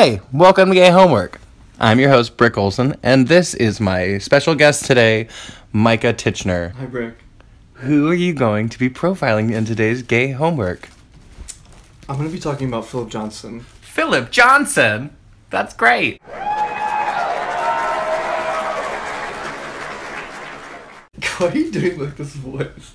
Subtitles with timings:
[0.00, 1.40] Hey, welcome to Gay Homework.
[1.80, 5.26] I'm your host, Brick Olson, and this is my special guest today,
[5.72, 6.70] Micah Titchener.
[6.74, 7.14] Hi, Brick.
[7.72, 10.88] Who are you going to be profiling in today's Gay Homework?
[12.08, 13.62] I'm going to be talking about Philip Johnson.
[13.80, 15.16] Philip Johnson?
[15.50, 16.22] That's great.
[21.38, 22.92] Why are you doing like this voice?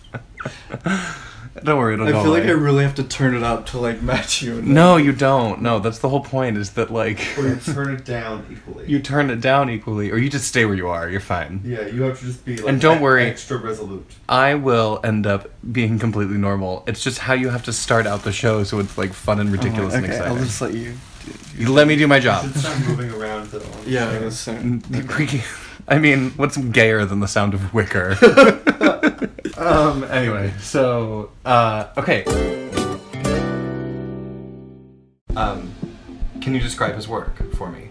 [1.63, 3.77] Don't worry, it'll I go feel like I really have to turn it up to
[3.77, 4.57] like match you.
[4.57, 5.61] and- No, you don't.
[5.61, 8.87] No, that's the whole point is that, like, Or you turn it down equally.
[8.89, 11.07] you turn it down equally, or you just stay where you are.
[11.07, 11.61] You're fine.
[11.63, 13.25] yeah, you have to just be like And don't e- worry.
[13.25, 14.09] extra resolute.
[14.27, 16.83] I will end up being completely normal.
[16.87, 19.51] It's just how you have to start out the show so it's, like, fun and
[19.51, 20.37] ridiculous and okay, exciting.
[20.37, 20.95] I'll just let you.
[21.55, 22.45] You let me do my You job.
[22.45, 23.61] should start moving around though.
[23.85, 24.53] Yeah, I guess so.
[25.87, 28.15] I mean, what's gayer than the sound of wicker?
[29.57, 30.03] um.
[30.05, 32.23] Anyway, so uh, okay.
[35.35, 35.73] Um,
[36.41, 37.89] can you describe his work for me?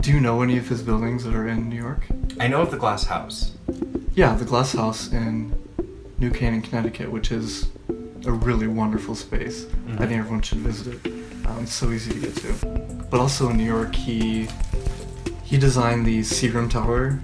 [0.00, 2.06] Do you know any of his buildings that are in New York?
[2.40, 3.52] I know of the Glass House.
[4.14, 5.54] Yeah, the Glass House in
[6.18, 7.68] New Canaan, Connecticut, which is
[8.24, 9.66] a really wonderful space.
[9.98, 11.12] I think everyone should visit it.
[11.46, 12.52] Um, it's so easy to get to.
[13.10, 14.48] But also in New York, he
[15.52, 17.20] he designed the Seagram Tower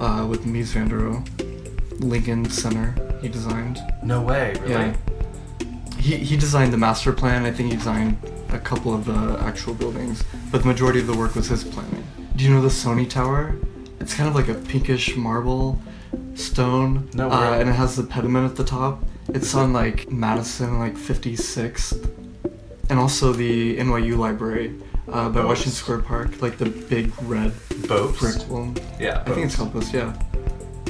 [0.00, 2.00] uh, with Mies van der Rohe.
[2.00, 3.82] Lincoln Center he designed.
[4.02, 4.70] No way, really.
[4.72, 4.96] Yeah.
[5.98, 7.44] He, he designed the master plan.
[7.44, 8.16] I think he designed
[8.48, 12.06] a couple of the actual buildings, but the majority of the work was his planning.
[12.34, 13.54] Do you know the Sony Tower?
[14.00, 15.78] It's kind of like a pinkish marble
[16.36, 19.04] stone, No uh, and it has the pediment at the top.
[19.28, 22.08] It's on like Madison, like 56th,
[22.90, 24.74] and also the NYU Library
[25.08, 25.46] uh, by Bobst.
[25.46, 28.18] Washington Square Park, like the big red Bobst.
[28.18, 28.76] brick one.
[28.98, 29.22] Yeah.
[29.26, 30.14] I think it's called yeah.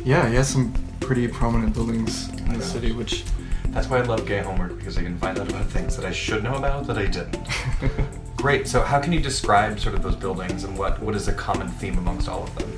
[0.04, 3.24] Yeah, he has some pretty prominent buildings in the city, which
[3.68, 6.12] That's why I love gay homework because I can find out about things that I
[6.12, 7.46] should know about that I didn't.
[8.36, 8.68] Great.
[8.68, 11.68] So, how can you describe sort of those buildings and what what is a common
[11.68, 12.70] theme amongst all of them?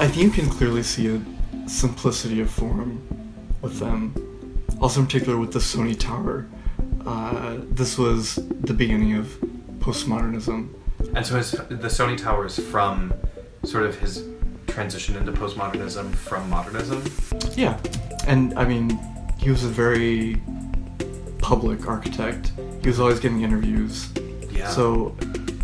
[0.00, 3.00] I think you can clearly see a simplicity of form
[3.62, 4.12] with them.
[4.80, 6.46] Also, in particular, with the Sony Tower.
[7.06, 9.26] Uh, this was the beginning of
[9.80, 10.68] postmodernism.
[11.14, 13.12] And so his the Sony Tower is from
[13.64, 14.24] sort of his
[14.66, 17.02] transition into postmodernism from modernism.
[17.56, 17.78] Yeah,
[18.26, 18.98] and I mean,
[19.38, 20.40] he was a very
[21.38, 22.52] public architect.
[22.80, 24.08] He was always getting interviews.
[24.50, 24.70] Yeah.
[24.70, 25.14] So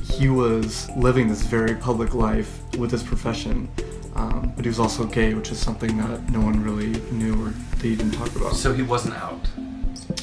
[0.03, 3.69] he was living this very public life with his profession,
[4.15, 7.51] um, but he was also gay, which is something that no one really knew or
[7.79, 8.55] they didn't talk about.
[8.55, 9.49] So he wasn't out,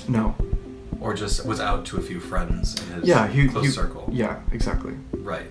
[0.07, 0.35] no.
[0.99, 4.09] Or just was out to a few friends in his Yeah, he, close he- circle.
[4.11, 4.93] Yeah, exactly.
[5.13, 5.47] Right.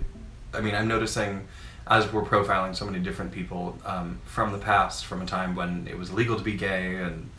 [0.55, 1.47] I mean, I'm noticing
[1.87, 5.87] as we're profiling so many different people um, from the past, from a time when
[5.89, 7.31] it was illegal to be gay, and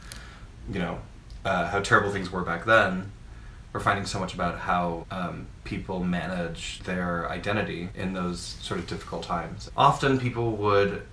[0.72, 1.00] you know
[1.44, 3.12] uh, how terrible things were back then.
[3.74, 8.88] We're finding so much about how um, people manage their identity in those sort of
[8.88, 9.70] difficult times.
[9.76, 11.04] Often, people would,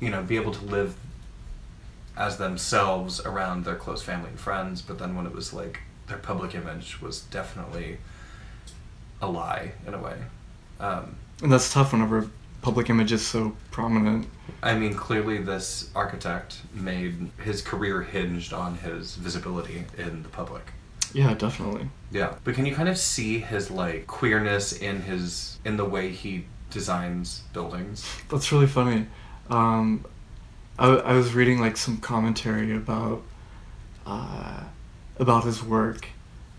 [0.00, 0.94] you know, be able to live
[2.16, 6.18] as themselves around their close family and friends, but then when it was like their
[6.18, 7.98] public image was definitely
[9.20, 10.16] a lie in a way.
[10.80, 12.28] Um, And that's tough whenever
[12.62, 14.26] public image is so prominent.
[14.62, 20.72] I mean, clearly, this architect made his career hinged on his visibility in the public.
[21.12, 21.88] Yeah, definitely.
[22.10, 26.10] Yeah, but can you kind of see his like queerness in his in the way
[26.10, 28.04] he designs buildings?
[28.28, 29.06] That's really funny.
[29.48, 30.04] Um,
[30.78, 33.22] I, I was reading like some commentary about
[34.06, 34.64] uh,
[35.18, 36.08] about his work,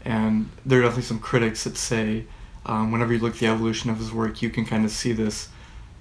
[0.03, 2.25] and there are definitely some critics that say
[2.65, 5.11] um, whenever you look at the evolution of his work, you can kind of see
[5.11, 5.49] this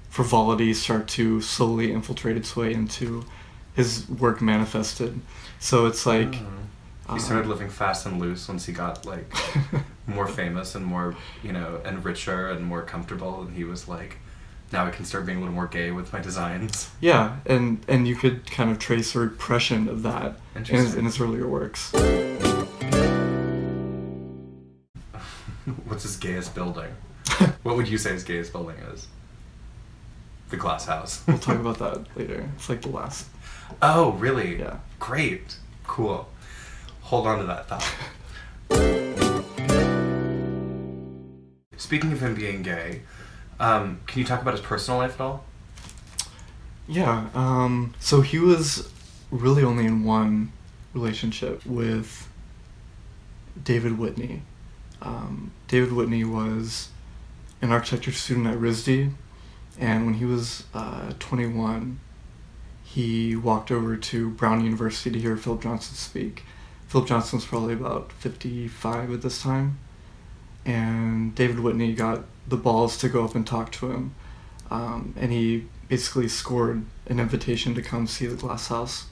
[0.08, 3.24] frivolity start to slowly infiltrate its way into
[3.74, 5.20] his work manifested.
[5.58, 6.44] So it's like he
[7.08, 9.30] uh, started living fast and loose once he got like
[10.06, 14.18] more famous and more you know and richer and more comfortable, and he was like,
[14.72, 16.90] now I can start being a little more gay with my designs.
[17.00, 21.04] Yeah, and and you could kind of trace a repression of that in his, in
[21.04, 21.92] his earlier works.
[25.86, 26.90] What's his gayest building?
[27.62, 29.08] what would you say his gayest building is?
[30.50, 31.22] The glass house.
[31.26, 32.48] We'll talk about that later.
[32.56, 33.26] It's like the last.
[33.80, 34.58] oh, really?
[34.58, 34.78] Yeah.
[34.98, 35.56] Great.
[35.86, 36.28] Cool.
[37.02, 37.84] Hold on to that thought.
[41.76, 43.02] Speaking of him being gay,
[43.60, 45.44] um, can you talk about his personal life at all?
[46.86, 47.28] Yeah.
[47.34, 47.94] Um.
[48.00, 48.90] So he was
[49.30, 50.52] really only in one
[50.92, 52.28] relationship with
[53.62, 54.42] David Whitney.
[55.02, 56.88] Um, David Whitney was
[57.60, 59.12] an architecture student at RISD,
[59.78, 62.00] and when he was uh, 21,
[62.84, 66.44] he walked over to Brown University to hear Philip Johnson speak.
[66.86, 69.78] Philip Johnson was probably about 55 at this time.
[70.64, 74.14] And David Whitney got the balls to go up and talk to him,
[74.70, 79.06] um, and he basically scored an invitation to come see the Glass House,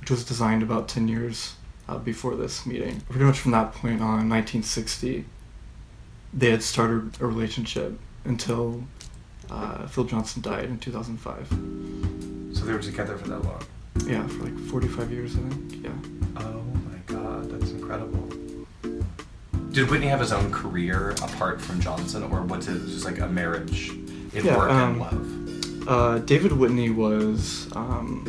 [0.00, 1.54] which was designed about ten years
[1.88, 3.00] uh, before this meeting.
[3.08, 5.24] Pretty much from that point on, 1960,
[6.32, 8.84] they had started a relationship until
[9.50, 11.48] uh, Phil Johnson died in 2005.
[12.56, 13.62] So they were together for that long.
[14.06, 15.84] Yeah, for like 45 years, I think.
[15.84, 15.90] Yeah.
[16.36, 18.25] Oh my god, that's incredible.
[19.76, 23.28] Did Whitney have his own career apart from Johnson, or was it just like a
[23.28, 23.90] marriage
[24.32, 25.86] in Yeah, work and um, love?
[25.86, 28.24] Uh, David Whitney was um,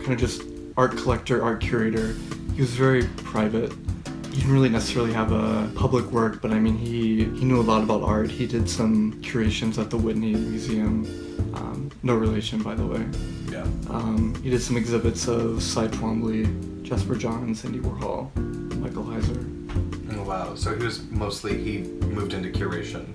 [0.00, 0.42] kind of just
[0.76, 2.14] art collector, art curator.
[2.54, 3.72] He was very private.
[4.30, 7.62] He didn't really necessarily have a public work, but I mean, he, he knew a
[7.62, 8.30] lot about art.
[8.30, 11.06] He did some curations at the Whitney Museum.
[11.54, 13.06] Um, no relation, by the way.
[13.50, 13.62] Yeah.
[13.88, 18.36] Um, he did some exhibits of Cy Twombly, Jasper Johns, Andy Warhol,
[18.76, 19.58] Michael Heizer.
[20.28, 20.54] Wow.
[20.56, 23.14] So he was mostly he moved into curation.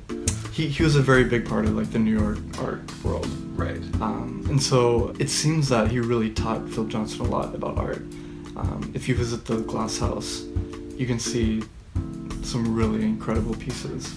[0.51, 3.27] He, he was a very big part of like the New York art world.
[3.55, 3.77] Right.
[4.01, 8.01] Um, and so it seems that he really taught Phil Johnson a lot about art.
[8.57, 10.45] Um, if you visit the Glass House,
[10.97, 11.61] you can see
[12.41, 14.11] some really incredible pieces.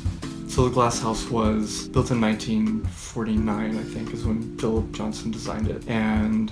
[0.48, 5.68] So the Glass House was built in 1949, I think, is when Phil Johnson designed
[5.68, 5.86] it.
[5.86, 6.50] And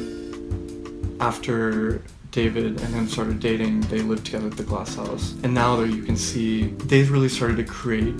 [1.23, 2.02] after
[2.34, 5.34] David and him started dating, they lived together at the Glass House.
[5.44, 8.14] And now there you can see they've really started to create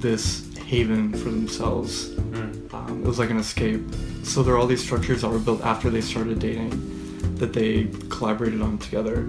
[0.00, 2.72] this haven for themselves Mm.
[2.72, 3.82] um, it was like an escape.
[4.22, 6.70] So there are all these structures that were built after they started dating
[7.36, 9.28] that they collaborated on together,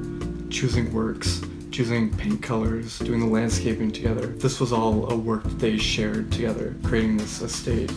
[0.49, 1.41] choosing works,
[1.71, 4.27] choosing paint colors, doing the landscaping together.
[4.27, 7.91] This was all a work that they shared together, creating this estate.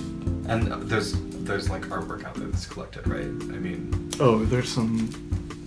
[0.49, 1.15] And there's
[1.47, 3.25] there's like artwork out there that's collected, right?
[3.25, 5.09] I mean, Oh, there's some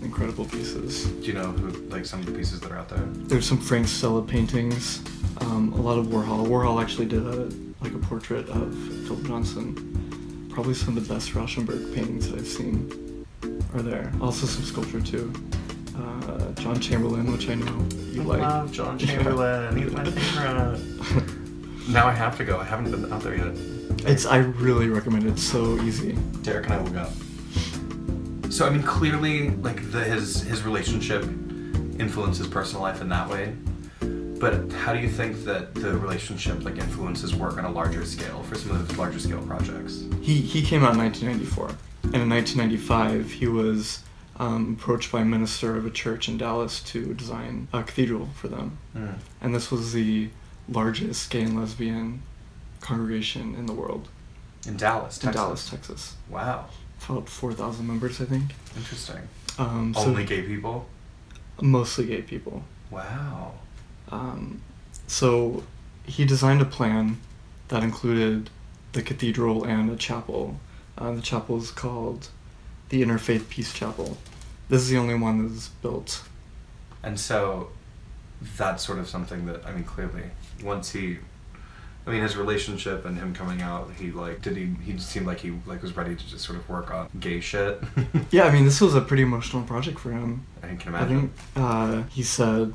[0.01, 1.05] incredible pieces.
[1.05, 3.03] do you know who like some of the pieces that are out there?
[3.27, 5.01] There's some Frank Stella paintings,
[5.41, 6.47] um, a lot of Warhol.
[6.47, 7.49] Warhol actually did a
[7.81, 8.73] like a portrait of
[9.07, 10.47] Phil Johnson.
[10.51, 13.25] Probably some of the best Rauschenberg paintings that I've seen
[13.73, 14.11] are there.
[14.21, 15.31] Also some sculpture too.
[15.97, 18.71] Uh, John Chamberlain, which I know you like.
[18.71, 19.77] John Chamberlain.
[19.77, 20.79] He's my favorite.
[21.89, 22.59] now I have to go.
[22.59, 23.55] I haven't been out there yet.
[24.07, 25.31] It's I really recommend it.
[25.31, 26.13] It's so easy.
[26.43, 27.09] Derek and I will go.
[28.49, 31.23] So I mean, clearly, like the, his his relationship
[31.99, 33.53] influences personal life in that way.
[34.39, 38.41] But how do you think that the relationship like influences work on a larger scale
[38.43, 40.05] for some of those larger scale projects?
[40.21, 41.67] He he came out in 1994,
[42.13, 44.01] and in 1995 he was
[44.37, 48.47] um, approached by a minister of a church in Dallas to design a cathedral for
[48.47, 48.77] them.
[48.95, 49.15] Mm.
[49.41, 50.29] and this was the
[50.71, 52.21] largest gay and lesbian
[52.81, 54.07] congregation in the world
[54.67, 55.35] In Dallas, in Texas.
[55.41, 56.15] Dallas, Texas.
[56.29, 56.65] Wow,
[57.07, 58.53] About four thousand members, I think.
[58.75, 59.27] interesting.
[59.57, 60.87] Um, so Only gay people.
[61.61, 62.63] mostly gay people.
[62.91, 63.53] Wow.
[64.09, 64.61] Um,
[65.07, 65.63] so
[66.05, 67.19] he designed a plan
[67.67, 68.49] that included
[68.93, 70.59] the cathedral and a chapel.
[70.97, 72.29] Uh, the chapel is called
[72.89, 74.17] the Interfaith Peace Chapel.
[74.69, 76.23] This is the only one that is built.
[77.03, 77.69] And so
[78.57, 80.23] that's sort of something that I mean clearly
[80.63, 81.17] once he
[82.07, 85.39] I mean his relationship and him coming out he like did he he seemed like
[85.41, 87.81] he like was ready to just sort of work on gay shit.
[88.31, 90.45] Yeah, I mean, this was a pretty emotional project for him.
[90.63, 92.73] I can imagine I think uh, he said,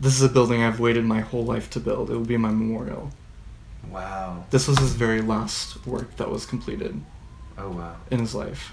[0.00, 2.08] "This is a building I've waited my whole life to build.
[2.10, 3.10] It will be my memorial."
[3.90, 4.44] Wow.
[4.50, 7.00] This was his very last work that was completed
[7.58, 7.96] Oh wow.
[8.10, 8.72] in his life.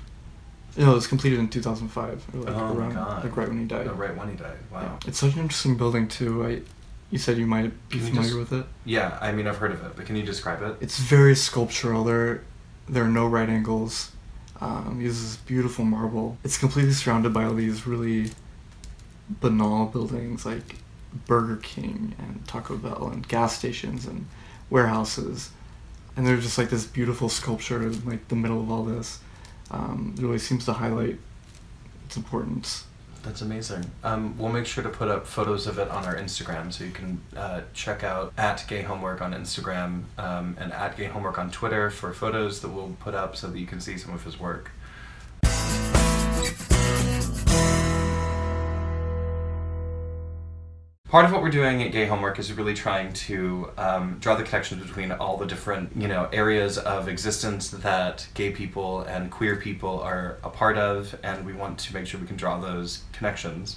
[0.77, 3.23] You know, it was completed in 2005, or like Oh my around, God.
[3.23, 3.87] like right when he died.
[3.87, 4.57] Oh, right when he died.
[4.71, 4.81] Wow.
[5.03, 5.07] Yeah.
[5.09, 6.45] It's such an interesting building too.
[6.45, 6.61] I,
[7.09, 8.65] you said you might be Can familiar just- with it.
[8.85, 10.77] Yeah, I mean I've heard of it, but can you describe it?
[10.79, 12.03] It's very sculptural.
[12.05, 12.43] There,
[12.87, 14.11] there are no right angles.
[14.61, 16.37] Um, uses beautiful marble.
[16.43, 18.29] It's completely surrounded by all these really
[19.41, 20.75] banal buildings like
[21.25, 24.27] Burger King and Taco Bell and gas stations and
[24.69, 25.49] warehouses,
[26.15, 29.19] and there's just like this beautiful sculpture in like the middle of all this.
[29.71, 31.17] Um, really seems to highlight
[32.05, 32.85] its importance.
[33.23, 33.85] That's amazing.
[34.03, 36.91] Um, we'll make sure to put up photos of it on our Instagram, so you
[36.91, 41.51] can uh, check out at Gay Homework on Instagram um, and at Gay Homework on
[41.51, 44.39] Twitter for photos that we'll put up so that you can see some of his
[44.39, 44.71] work.
[51.11, 54.43] Part of what we're doing at Gay Homework is really trying to um, draw the
[54.43, 59.57] connections between all the different, you know, areas of existence that gay people and queer
[59.57, 63.03] people are a part of, and we want to make sure we can draw those
[63.11, 63.75] connections.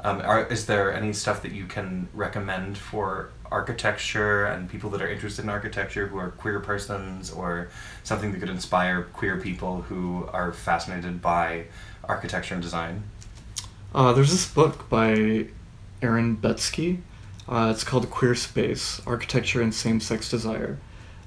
[0.00, 5.00] Um, are, is there any stuff that you can recommend for architecture and people that
[5.00, 7.70] are interested in architecture who are queer persons, or
[8.02, 11.64] something that could inspire queer people who are fascinated by
[12.06, 13.04] architecture and design?
[13.94, 15.46] Uh, there's this book by
[16.02, 17.00] Aaron Betsky.
[17.48, 20.78] Uh, it's called Queer Space Architecture and Same Sex Desire.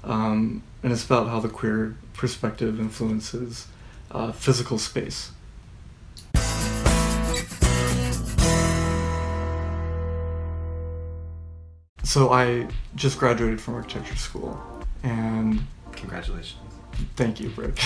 [0.04, 3.68] Um, and it's about how the queer perspective influences
[4.10, 5.30] uh, physical space.
[12.04, 14.58] So I just graduated from architecture school,
[15.02, 15.60] and
[15.92, 16.56] Congratulations.
[17.16, 17.78] thank you, Brick.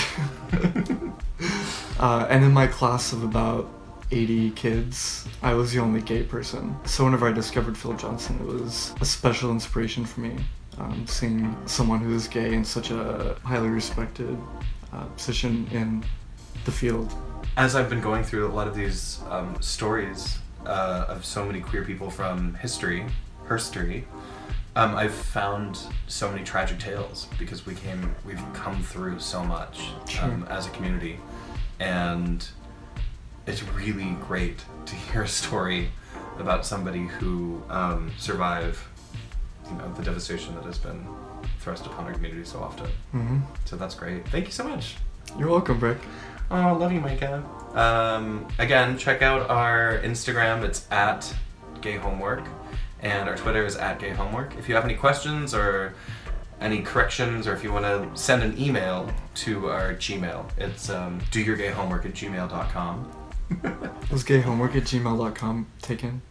[1.99, 3.69] uh, and in my class of about
[4.11, 6.75] 80 kids, I was the only gay person.
[6.85, 10.35] So whenever I discovered Phil Johnson, it was a special inspiration for me.
[10.79, 14.37] Um, seeing someone who is gay in such a highly respected
[14.91, 16.03] uh, position in
[16.65, 17.13] the field.
[17.57, 21.59] As I've been going through a lot of these um, stories uh, of so many
[21.59, 23.05] queer people from history,
[23.47, 24.03] herstory,
[24.75, 29.79] um, I've found so many tragic tales because we came, we've come through so much
[29.79, 30.43] um, Sure.
[30.49, 31.19] as a community,
[31.79, 32.47] and
[33.47, 35.89] it's really great to hear a story
[36.39, 38.79] about somebody who um, survived,
[39.69, 41.05] you know, the devastation that has been
[41.59, 42.87] thrust upon our community so often.
[43.11, 44.27] hmm So that's great.
[44.29, 44.95] Thank you so much.
[45.37, 45.97] You're welcome, Brick.
[46.51, 47.43] Oh, love you, Micah.
[47.73, 50.63] Um, again, check out our Instagram.
[50.63, 51.33] It's at
[51.81, 52.43] Gay Homework,
[53.01, 54.55] and our Twitter is at Gay Homework.
[54.57, 55.95] If you have any questions or
[56.61, 61.19] any corrections, or if you want to send an email to our Gmail, it's um,
[61.31, 63.11] doyourgayhomework at gmail.com.
[64.11, 66.21] Was gay homework at gmail.com taken?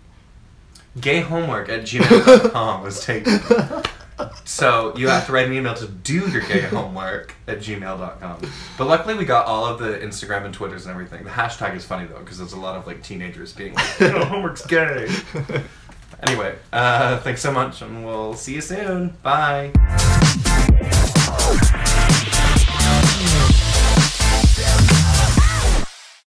[1.00, 3.40] Gay homework at gmail.com was taken.
[4.45, 8.40] So you have to write an email to do your gay homework at gmail.com.
[8.78, 11.25] But luckily we got all of the Instagram and Twitters and everything.
[11.25, 14.64] The hashtag is funny though, because there's a lot of like teenagers being like, homework's
[14.66, 15.09] gay.
[16.25, 19.09] Anyway, uh, thanks so much and we'll see you soon.
[19.25, 19.73] Bye.